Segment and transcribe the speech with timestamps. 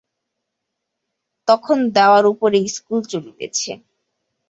[1.47, 3.71] তখন দাওয়ার উপরে ইস্কুল চলিতেছে।